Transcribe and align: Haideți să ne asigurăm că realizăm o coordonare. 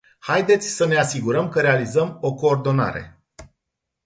Haideți 0.19 0.67
să 0.67 0.85
ne 0.85 0.97
asigurăm 0.97 1.49
că 1.49 1.61
realizăm 1.61 2.17
o 2.21 2.33
coordonare. 2.33 3.21